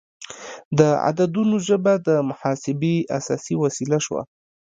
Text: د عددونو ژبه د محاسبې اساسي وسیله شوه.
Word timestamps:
د 0.77 0.79
عددونو 1.07 1.55
ژبه 1.67 1.93
د 2.07 2.09
محاسبې 2.29 2.95
اساسي 3.17 3.55
وسیله 3.63 3.97
شوه. 4.05 4.21